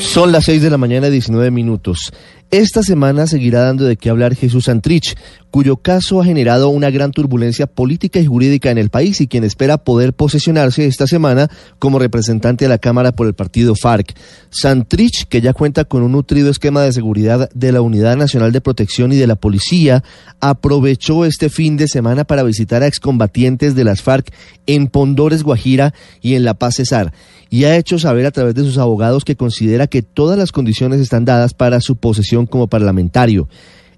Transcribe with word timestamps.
Son 0.00 0.32
las 0.32 0.44
6 0.44 0.62
de 0.62 0.70
la 0.70 0.78
mañana, 0.78 1.10
19 1.10 1.50
minutos. 1.50 2.12
Esta 2.50 2.82
semana 2.82 3.26
seguirá 3.26 3.62
dando 3.62 3.84
de 3.84 3.96
qué 3.96 4.08
hablar 4.08 4.34
Jesús 4.34 4.64
Santrich, 4.64 5.16
cuyo 5.56 5.78
caso 5.78 6.20
ha 6.20 6.24
generado 6.26 6.68
una 6.68 6.90
gran 6.90 7.12
turbulencia 7.12 7.66
política 7.66 8.20
y 8.20 8.26
jurídica 8.26 8.70
en 8.70 8.76
el 8.76 8.90
país 8.90 9.22
y 9.22 9.26
quien 9.26 9.42
espera 9.42 9.78
poder 9.78 10.12
posesionarse 10.12 10.84
esta 10.84 11.06
semana 11.06 11.48
como 11.78 11.98
representante 11.98 12.66
de 12.66 12.68
la 12.68 12.76
Cámara 12.76 13.12
por 13.12 13.26
el 13.26 13.32
partido 13.32 13.74
FARC. 13.74 14.14
Santrich, 14.50 15.24
que 15.28 15.40
ya 15.40 15.54
cuenta 15.54 15.86
con 15.86 16.02
un 16.02 16.12
nutrido 16.12 16.50
esquema 16.50 16.82
de 16.82 16.92
seguridad 16.92 17.48
de 17.54 17.72
la 17.72 17.80
Unidad 17.80 18.18
Nacional 18.18 18.52
de 18.52 18.60
Protección 18.60 19.12
y 19.12 19.16
de 19.16 19.26
la 19.26 19.36
Policía, 19.36 20.04
aprovechó 20.40 21.24
este 21.24 21.48
fin 21.48 21.78
de 21.78 21.88
semana 21.88 22.24
para 22.24 22.42
visitar 22.42 22.82
a 22.82 22.86
excombatientes 22.86 23.74
de 23.74 23.84
las 23.84 24.02
FARC 24.02 24.34
en 24.66 24.88
Pondores, 24.88 25.42
Guajira 25.42 25.94
y 26.20 26.34
en 26.34 26.44
La 26.44 26.52
Paz 26.52 26.74
Cesar 26.74 27.14
y 27.48 27.64
ha 27.64 27.76
hecho 27.76 27.98
saber 27.98 28.26
a 28.26 28.30
través 28.30 28.54
de 28.54 28.62
sus 28.62 28.78
abogados 28.78 29.24
que 29.24 29.36
considera 29.36 29.86
que 29.86 30.02
todas 30.02 30.38
las 30.38 30.52
condiciones 30.52 31.00
están 31.00 31.24
dadas 31.24 31.54
para 31.54 31.80
su 31.80 31.96
posesión 31.96 32.46
como 32.46 32.66
parlamentario. 32.66 33.48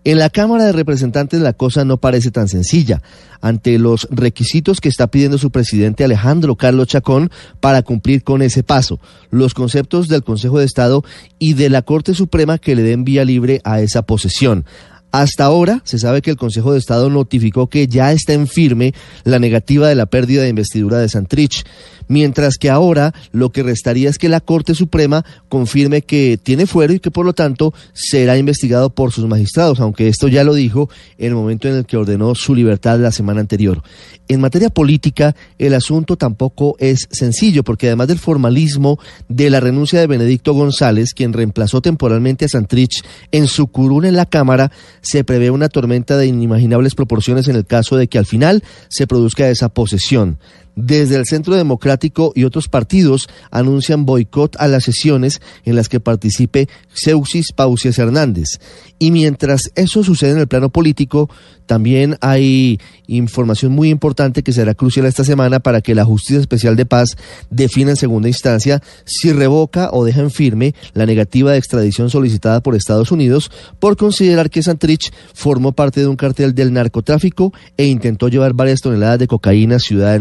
En 0.09 0.17
la 0.17 0.31
Cámara 0.31 0.64
de 0.64 0.73
Representantes 0.73 1.39
la 1.42 1.53
cosa 1.53 1.84
no 1.84 1.98
parece 1.98 2.31
tan 2.31 2.48
sencilla, 2.48 3.03
ante 3.42 3.78
los 3.78 4.09
requisitos 4.11 4.81
que 4.81 4.89
está 4.89 5.09
pidiendo 5.09 5.37
su 5.37 5.51
presidente 5.51 6.03
Alejandro 6.03 6.56
Carlos 6.56 6.89
Chacón 6.89 7.31
para 7.61 7.83
cumplir 7.83 8.25
con 8.25 8.41
ese 8.41 8.62
paso, 8.62 9.01
los 9.31 9.53
conceptos 9.53 10.09
del 10.09 10.25
Consejo 10.25 10.61
de 10.61 10.64
Estado 10.64 11.05
y 11.39 11.53
de 11.53 11.69
la 11.69 11.83
Corte 11.83 12.14
Suprema 12.14 12.56
que 12.56 12.75
le 12.75 12.84
den 12.84 13.05
vía 13.05 13.23
libre 13.27 13.61
a 13.64 13.83
esa 13.83 14.01
posesión. 14.01 14.64
Hasta 15.11 15.45
ahora 15.45 15.81
se 15.84 15.98
sabe 15.98 16.20
que 16.20 16.31
el 16.31 16.37
Consejo 16.37 16.73
de 16.73 16.78
Estado 16.78 17.09
notificó 17.09 17.69
que 17.69 17.87
ya 17.87 18.12
está 18.12 18.34
en 18.34 18.47
firme 18.47 18.92
la 19.25 19.39
negativa 19.39 19.89
de 19.89 19.95
la 19.95 20.06
pérdida 20.06 20.42
de 20.42 20.51
investidura 20.51 20.98
de 20.98 21.09
Santrich, 21.09 21.64
mientras 22.09 22.56
que 22.59 22.69
ahora 22.69 23.14
lo 23.33 23.51
que 23.51 23.62
restaría 23.62 24.11
es 24.11 24.19
que 24.19 24.29
la 24.29 24.41
Corte 24.41 24.75
Suprema 24.75 25.25
confirme 25.48 26.03
que 26.03 26.39
tiene 26.42 26.67
fuero 26.67 26.92
y 26.92 27.01
que 27.01 27.11
por 27.11 27.25
lo 27.25 27.33
tanto 27.33 27.73
será 27.92 28.36
investigado 28.36 28.91
por 28.91 29.12
sus 29.12 29.27
magistrados, 29.27 29.81
aunque 29.81 30.09
esto 30.09 30.29
ya 30.29 30.45
lo 30.45 30.55
dijo 30.55 30.91
en 31.17 31.29
el 31.29 31.34
momento 31.34 31.69
en 31.69 31.77
el 31.77 31.86
que 31.86 31.97
ordenó 31.97 32.34
su 32.34 32.55
libertad 32.55 32.98
la 32.98 33.12
semana 33.12 33.41
anterior. 33.41 33.83
En 34.29 34.42
materia 34.42 34.69
política, 34.69 35.34
el 35.59 35.73
asunto 35.73 36.17
tampoco 36.17 36.77
es 36.79 37.09
sencillo, 37.11 37.64
porque 37.64 37.86
además 37.86 38.09
del 38.09 38.19
formalismo 38.19 38.98
de 39.29 39.48
la 39.48 39.61
renuncia 39.61 40.01
de 40.01 40.06
Benedicto 40.06 40.53
González, 40.53 41.14
quien 41.14 41.33
reemplazó 41.33 41.81
temporalmente 41.81 42.45
a 42.45 42.48
Santrich 42.48 43.03
en 43.33 43.47
su 43.47 43.69
curul 43.69 44.05
en 44.05 44.17
la 44.17 44.27
Cámara, 44.27 44.70
se 45.09 45.25
prevé 45.25 45.51
una 45.51 45.70
tormenta 45.70 46.19
de 46.19 46.27
inimaginables 46.27 46.95
proporciones 46.95 47.48
en 47.48 47.56
el 47.56 47.64
caso 47.64 47.97
de 47.97 48.09
que 48.09 48.19
al 48.19 48.27
final 48.27 48.62
se 48.89 49.06
produzca 49.06 49.48
esa 49.48 49.70
posesión. 49.70 50.39
Desde 50.81 51.17
el 51.17 51.27
Centro 51.27 51.57
Democrático 51.57 52.31
y 52.37 52.45
otros 52.45 52.69
partidos 52.69 53.29
anuncian 53.51 54.07
boicot 54.07 54.55
a 54.61 54.69
las 54.69 54.85
sesiones 54.85 55.42
en 55.64 55.75
las 55.75 55.89
que 55.89 55.98
participe 55.98 56.69
Seusis 56.95 57.51
Pausias 57.52 57.98
Hernández. 57.98 58.61
Y 59.01 59.11
mientras 59.11 59.73
eso 59.75 60.05
sucede 60.05 60.30
en 60.30 60.39
el 60.39 60.47
plano 60.47 60.70
político, 60.70 61.29
también 61.67 62.17
hay 62.20 62.80
información 63.08 63.73
muy 63.73 63.91
importante 63.91 64.42
que 64.42 64.52
será 64.52 64.75
crucial 64.75 65.07
esta 65.07 65.25
semana 65.25 65.61
para 65.61 65.80
que 65.80 65.95
la 65.95 66.05
Justicia 66.05 66.41
Especial 66.41 66.77
de 66.77 66.86
Paz 66.86 67.17
defina 67.51 67.91
en 67.91 67.97
segunda 67.97 68.29
instancia 68.29 68.81
si 69.05 69.33
revoca 69.33 69.91
o 69.92 70.05
deja 70.05 70.20
en 70.20 70.31
firme 70.31 70.75
la 70.95 71.07
negativa 71.07 71.52
de 71.52 71.58
extradición 71.58 72.08
solicitada 72.08 72.63
por 72.63 72.75
Estados 72.75 73.13
Unidos 73.13 73.51
por 73.81 73.97
considerar 73.97 74.48
que 74.48 74.63
Santrich 74.63 75.13
formó 75.35 75.73
parte 75.73 76.01
de 76.01 76.07
un 76.07 76.17
cartel 76.17 76.55
del 76.55 76.73
narcotráfico 76.73 77.52
e 77.77 77.86
intentó 77.86 78.29
llevar 78.29 78.55
varias 78.55 78.81
toneladas 78.81 79.19
de 79.19 79.27
cocaína 79.27 79.77
a 79.77 79.81
ciudades 79.81 80.20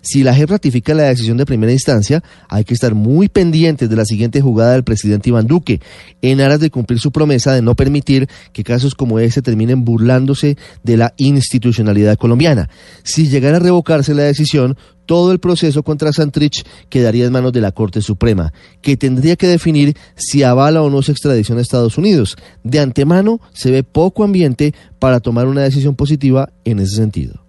Si 0.00 0.22
la 0.22 0.34
JEP 0.34 0.50
ratifica 0.50 0.94
la 0.94 1.04
decisión 1.04 1.36
de 1.36 1.46
primera 1.46 1.72
instancia, 1.72 2.22
hay 2.48 2.64
que 2.64 2.74
estar 2.74 2.94
muy 2.94 3.28
pendientes 3.28 3.90
de 3.90 3.96
la 3.96 4.04
siguiente 4.04 4.40
jugada 4.40 4.72
del 4.72 4.84
presidente 4.84 5.30
Iván 5.30 5.48
Duque, 5.48 5.80
en 6.22 6.40
aras 6.40 6.60
de 6.60 6.70
cumplir 6.70 7.00
su 7.00 7.10
promesa 7.10 7.52
de 7.52 7.60
no 7.60 7.74
permitir 7.74 8.28
que 8.52 8.62
casos 8.62 8.94
como 8.94 9.18
ese 9.18 9.42
terminen 9.42 9.84
burlándose 9.84 10.56
de 10.84 10.96
la 10.96 11.14
institucionalidad 11.16 12.16
colombiana. 12.16 12.70
Si 13.02 13.28
llegara 13.28 13.56
a 13.56 13.60
revocarse 13.60 14.14
la 14.14 14.22
decisión, 14.22 14.76
todo 15.06 15.32
el 15.32 15.40
proceso 15.40 15.82
contra 15.82 16.12
Santrich 16.12 16.64
quedaría 16.88 17.26
en 17.26 17.32
manos 17.32 17.52
de 17.52 17.60
la 17.60 17.72
Corte 17.72 18.00
Suprema, 18.00 18.52
que 18.80 18.96
tendría 18.96 19.36
que 19.36 19.48
definir 19.48 19.96
si 20.14 20.42
avala 20.44 20.80
o 20.80 20.90
no 20.90 21.02
su 21.02 21.10
extradición 21.10 21.58
a 21.58 21.60
Estados 21.60 21.98
Unidos. 21.98 22.36
De 22.62 22.78
antemano 22.78 23.40
se 23.52 23.70
ve 23.70 23.82
poco 23.82 24.24
ambiente 24.24 24.74
para 24.98 25.20
tomar 25.20 25.46
una 25.46 25.62
decisión 25.62 25.96
positiva 25.96 26.50
en 26.64 26.78
ese 26.78 26.96
sentido. 26.96 27.43